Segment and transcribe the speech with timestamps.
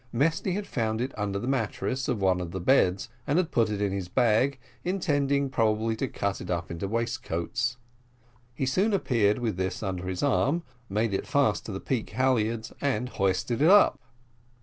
[0.11, 3.69] Mesty had found it under the mattress of one of the beds, and had put
[3.69, 7.77] it into his bag, intending probably to cut it up into waistcoats.
[8.55, 12.73] He soon appeared with this under his arm, made it fast to the peak halyards
[12.81, 13.99] and hoisted it up.